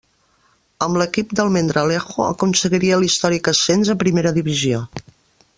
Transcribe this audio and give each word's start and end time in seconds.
Amb 0.85 0.97
l'equip 1.01 1.35
d'Almendralejo 1.39 2.25
aconseguiria 2.29 2.99
l'històric 3.05 3.53
ascens 3.55 3.97
a 3.97 4.01
primera 4.05 4.37
divisió. 4.43 4.85